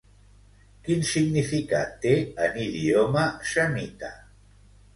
Quin 0.87 1.03
significat 1.09 1.93
té 2.07 2.15
en 2.47 2.59
idioma 2.65 3.29
semita? 3.53 4.13